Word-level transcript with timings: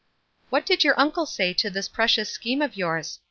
"What 0.49 0.65
did 0.65 0.83
your 0.83 0.99
uncle 0.99 1.27
say 1.27 1.53
to 1.53 1.69
this 1.69 1.87
precious 1.87 2.31
scheme 2.31 2.63
of 2.63 2.75
yours 2.75 3.19